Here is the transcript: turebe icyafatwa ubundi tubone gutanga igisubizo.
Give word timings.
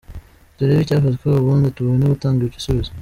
turebe 0.55 0.81
icyafatwa 0.83 1.27
ubundi 1.41 1.67
tubone 1.75 2.03
gutanga 2.13 2.39
igisubizo. 2.47 2.91